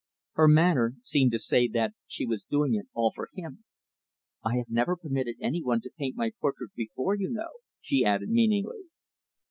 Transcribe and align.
Her 0.33 0.47
manner 0.47 0.95
seemed 1.03 1.31
to 1.33 1.37
say 1.37 1.67
that 1.67 1.93
she 2.07 2.25
was 2.25 2.43
doing 2.43 2.73
it 2.73 2.87
all 2.91 3.11
for 3.13 3.29
him. 3.35 3.65
"I 4.43 4.55
have 4.57 4.67
never 4.67 4.95
permitted 4.95 5.35
any 5.39 5.61
one 5.63 5.79
to 5.81 5.91
paint 5.95 6.15
my 6.17 6.31
portrait 6.41 6.73
before, 6.73 7.13
you 7.13 7.29
know," 7.29 7.51
she 7.81 8.03
added 8.03 8.29
meaningly. 8.29 8.85